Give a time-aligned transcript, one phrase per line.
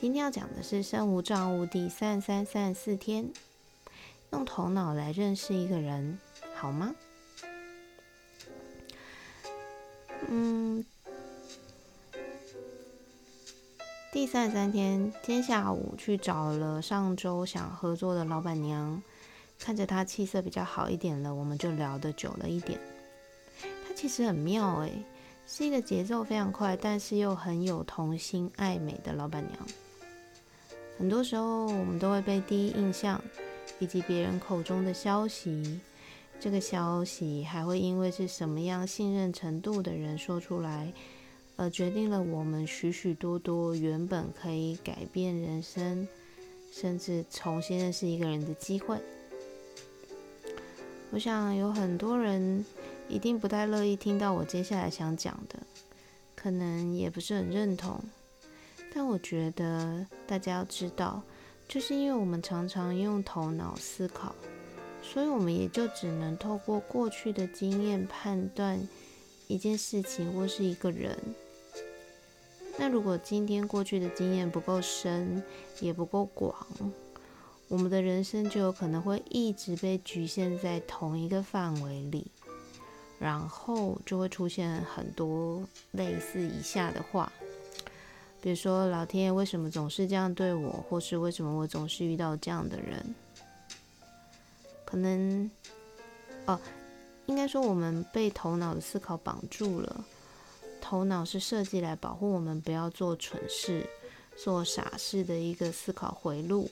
[0.00, 3.30] 今天要讲的是身无障物第三十三三十四天，
[4.32, 6.18] 用头脑来认识一个人，
[6.54, 6.94] 好吗？
[10.28, 10.84] 嗯，
[14.12, 19.02] 第三十三天，今天下午去找了上周想合作的老板娘，
[19.58, 22.78] 看着她气色比较好一点了，我们就聊得久了一点。
[23.62, 24.92] 她其实很妙诶，
[25.46, 29.66] 是一个节奏非常快，但是又很有童心爱美的老板娘。
[30.96, 33.22] 很多时候，我们都会被第一印象
[33.78, 35.80] 以及别人口中的消息，
[36.38, 40.92] 这个消息还会因为是什么样信任程度的人说出来，
[41.56, 46.06] 而决定了我们许许多多原本可以改变人生，
[46.72, 48.96] 甚至重新认识一个人的机会。
[51.10, 52.64] 我想有很多人
[53.08, 55.58] 一定不太乐意听到我接下来想讲的，
[56.34, 58.00] 可能也不是很认同。
[58.94, 61.20] 但我觉得大家要知道，
[61.66, 64.32] 就是因为我们常常用头脑思考，
[65.02, 68.80] 所以我们也就只能透过过去的经验判断
[69.48, 71.18] 一件事情或是一个人。
[72.78, 75.42] 那如果今天过去的经验不够深，
[75.80, 76.54] 也不够广，
[77.66, 82.28] 我们的人生就有可能会一直被局限在同一个范围里，
[83.18, 87.32] 然后就会出现很多类似以下的话。
[88.44, 93.14] 比如说，老天爷为什么总是这样对我，或是为什么我总是遇到这样的人？
[94.84, 95.50] 可能，
[96.44, 96.60] 哦，
[97.24, 100.04] 应该说我们被头脑的思考绑住了。
[100.78, 103.88] 头脑是设计来保护我们不要做蠢事、
[104.36, 106.70] 做傻事的一个思考回路。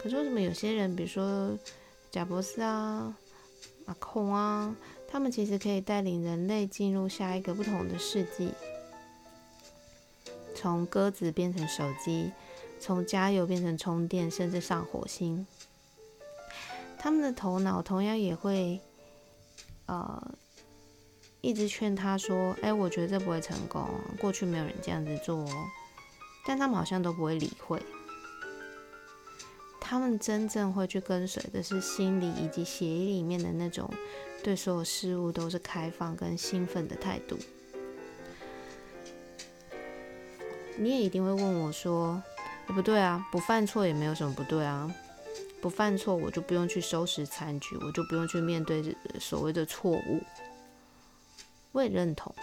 [0.00, 1.58] 可是为什么有些人，比如说
[2.12, 3.12] 贾博斯啊、
[3.84, 4.72] 马空啊，
[5.08, 8.52] 他们其实可以带领人类进入下一个不同的世纪？
[10.60, 12.32] 从鸽子变成手机，
[12.80, 15.46] 从加油变成充电，甚至上火星。
[16.98, 18.80] 他们的头脑同样也会，
[19.86, 20.34] 呃，
[21.40, 23.88] 一直劝他说：“哎，我觉得这不会成功，
[24.20, 25.66] 过去没有人这样子做。”哦。”
[26.44, 27.80] 但他们好像都不会理会。
[29.78, 33.88] 他们真正会去跟随的是心理以及血液里面的那种
[34.42, 37.38] 对所有事物都是开放跟兴奋的态度。
[40.78, 42.22] 你也一定会问我说
[42.68, 44.88] ：“不对啊，不犯错也没有什么不对啊，
[45.60, 50.22] 不犯错我就不用去收拾残局，我就不用去面对所谓的错误。”
[51.72, 52.34] 我也认同，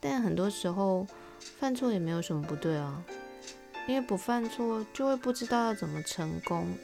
[0.00, 1.06] 但很多时候
[1.58, 3.02] 犯错也没有什么不对啊，
[3.86, 6.74] 因为不犯错就会不知道要怎么成功，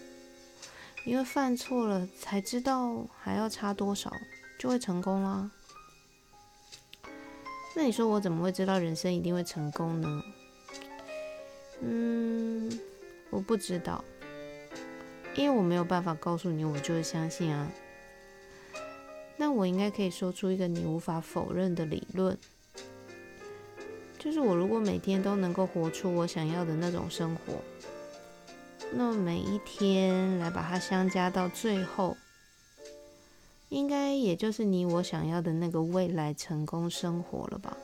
[1.07, 4.13] 因为犯错了才知道还要差多少
[4.59, 5.51] 就会成功啦。
[7.77, 10.23] 那你说我怎么会知道人生一定会成功呢？
[11.83, 12.71] 嗯，
[13.31, 14.03] 我不知道，
[15.35, 17.69] 因为我没有办法告诉你，我就会相信啊。
[19.37, 22.39] 那我应该可以说出一个你无法否认的理论，
[24.19, 27.61] 就是我如果每天都能够活出我想要的那种生活，
[28.93, 32.17] 那么每一天来把它相加到最后。
[33.75, 37.77] 应该也就是你我想要的那个未来成功生活了吧？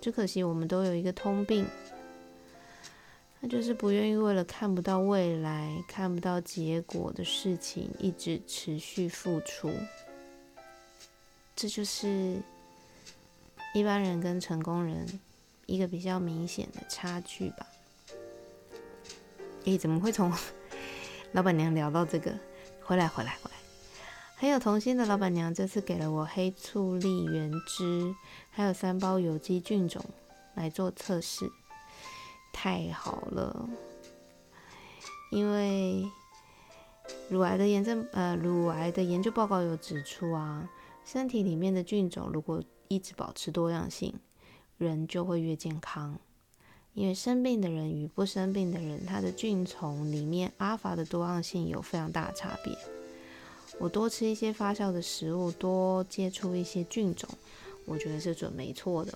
[0.00, 1.64] 只可惜我们都有一个通病，
[3.38, 9.72] 那就是不愿意为了看不到未来、看不到结果的事情一直持续付出。
[11.54, 12.42] 这就是
[13.74, 15.06] 一般人跟成功人
[15.66, 17.64] 一个比较明显的差距吧？
[19.66, 20.32] 诶，怎么会从
[21.30, 22.36] 老板娘聊到这个？
[22.86, 23.56] 回来，回来，回来！
[24.36, 28.14] 很有童心的老板娘这次给了我黑醋栗原汁，
[28.48, 30.04] 还有三包有机菌种
[30.54, 31.50] 来做测试，
[32.52, 33.68] 太好了！
[35.32, 36.08] 因为
[37.28, 40.70] 乳癌的炎症，呃，乳癌的研究报告有指出啊，
[41.04, 44.14] 身体里面的菌种如果一直保持多样性，
[44.78, 46.16] 人就会越健康。
[46.96, 52.74] 因为生病的人与不生病的人，他的菌丛里面阿法的多样性有非常大的差别。
[53.78, 57.28] 我多吃一些发酵的食物，多接触一些菌种，
[57.84, 59.12] 我觉得是准没错的。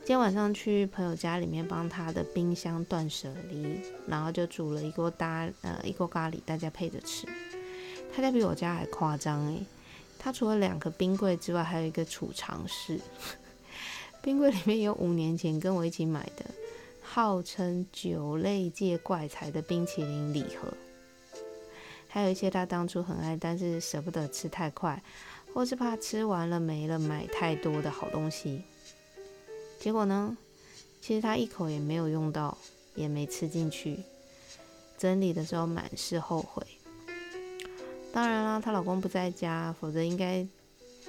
[0.00, 7.26] 今天晚上去朋友家里面帮他的冰箱断舍离，然后就煮了一锅大呃一锅咖喱，大家配着吃。
[8.14, 9.64] 他家比我家还夸张诶，
[10.18, 13.00] 他除了两个冰柜之外，还有一个储藏室。
[14.20, 16.44] 冰柜里面有五年前跟我一起买的，
[17.02, 20.72] 号称酒类界怪才的冰淇淋礼盒，
[22.08, 25.02] 还有一些他当初很爱，但是舍不得吃太快，
[25.54, 28.62] 或是怕吃完了没了买太多的好东西。
[29.80, 30.36] 结果呢，
[31.00, 32.58] 其实他一口也没有用到，
[32.94, 34.00] 也没吃进去，
[34.98, 36.62] 整理的时候满是后悔。
[38.12, 40.44] 当然啦，她老公不在家，否则应该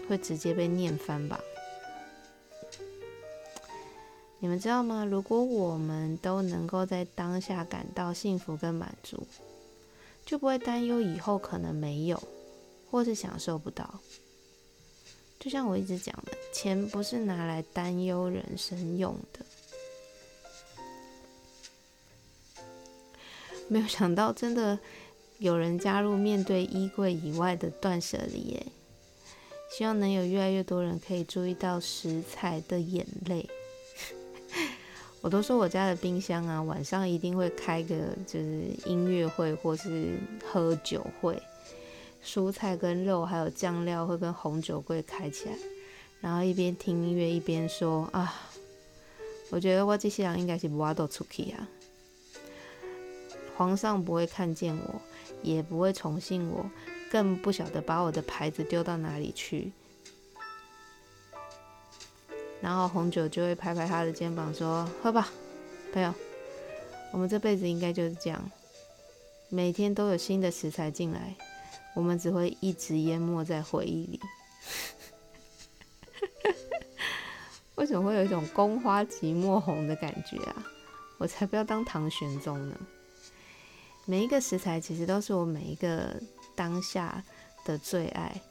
[0.08, 1.40] 会直接被念翻吧。
[4.42, 5.04] 你们知道吗？
[5.04, 9.28] 如果我们都能够在当下感到幸福跟满足，
[10.26, 12.22] 就不会担忧以后可能没有，
[12.90, 14.00] 或是享受不到。
[15.40, 19.46] 就像我一直讲的，钱不是拿来担忧人生用的。
[23.68, 24.80] 没有想到，真的
[25.38, 28.66] 有人加入面对衣柜以外的断舍离耶！
[29.78, 33.48] 希望能有越来越多人可以注意到食材的眼泪。
[35.22, 37.96] 我都说我家的冰箱啊，晚上一定会开个
[38.26, 41.42] 就是音乐会或是喝酒会，
[42.24, 45.56] 蔬菜跟肉还有酱料会跟红酒柜开起来，
[46.22, 48.34] 然后一边听音乐一边说啊，
[49.50, 51.68] 我觉得我这些人应该是不挖到出去啊，
[53.58, 55.02] 皇上不会看见我，
[55.44, 56.66] 也不会宠幸我，
[57.12, 59.74] 更不晓得把我的牌子丢到哪里去。
[62.62, 65.30] 然后红酒就会拍拍他的肩膀说：“喝吧，
[65.94, 66.14] 朋友，
[67.14, 68.52] 我们这辈子应该就是这样，
[69.48, 71.36] 每天都有新的食材进来，
[71.96, 74.20] 我们只会一直淹没在回忆里。
[77.76, 80.68] 为什么会有一种宫花寂寞红的感觉啊？
[81.18, 82.76] 我才不要当唐玄宗呢！
[84.06, 86.22] 每一个食材其实都是我每一个
[86.56, 87.24] 当下
[87.64, 88.42] 的最爱。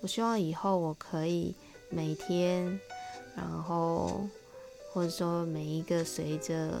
[0.00, 1.54] 我希望以后我可以。”
[1.94, 2.80] 每天，
[3.36, 4.26] 然后
[4.92, 6.80] 或者说每一个随着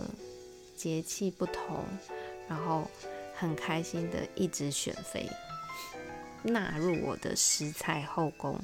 [0.76, 1.84] 节气不同，
[2.48, 2.90] 然后
[3.36, 5.30] 很开心的一直选妃，
[6.42, 8.58] 纳入我的食材后宫，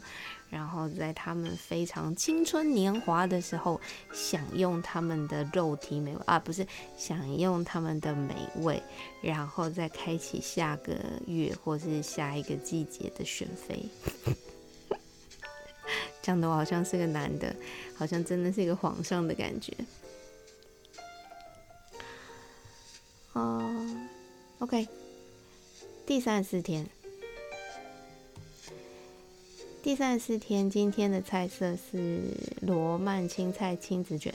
[0.50, 3.80] 然后在他们非常青春年华的时候，
[4.12, 8.82] 享用他们的肉体美味啊，不是享用他们的美味，
[9.22, 10.94] 然后再开启下个
[11.26, 13.88] 月或是下一个季节的选妃。
[16.22, 17.54] 讲的我好像是个男的，
[17.94, 19.72] 好像真的是一个皇上的感觉。
[23.32, 23.74] 哦
[24.58, 24.86] ，OK，
[26.04, 26.86] 第三十四天，
[29.82, 32.22] 第三十四天，今天的菜色是
[32.60, 34.34] 罗曼青菜亲子卷，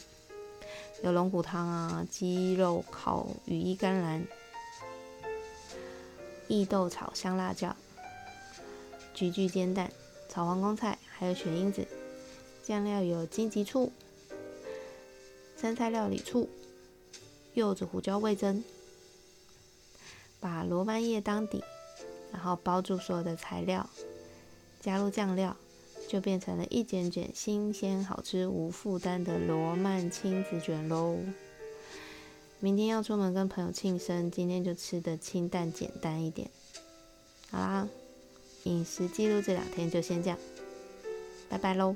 [1.03, 4.25] 有龙骨汤啊，鸡肉烤羽衣甘蓝，
[6.47, 7.75] 意豆炒香辣椒，
[9.13, 9.91] 菊苣煎蛋，
[10.27, 10.97] 炒黄宫菜。
[11.17, 11.87] 还有雪英子，
[12.63, 13.91] 酱料有金桔醋、
[15.57, 16.49] 生菜料理醋、
[17.53, 18.63] 柚子胡椒味增。
[20.41, 21.63] 把罗曼叶当底，
[22.31, 23.89] 然后包住所有的材料，
[24.79, 25.55] 加入酱料，
[26.07, 31.17] 就变成了一卷卷新鲜、好吃、无负担的罗曼亲子卷喽。
[32.59, 36.51] 明天要出门跟朋友庆生，今天就吃的清淡简单一点。
[37.49, 37.87] 好啦，
[38.65, 40.37] 饮食记录这两天就先这样。
[41.49, 41.95] 拜拜喽。